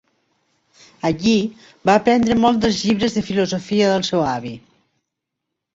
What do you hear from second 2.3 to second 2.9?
molt dels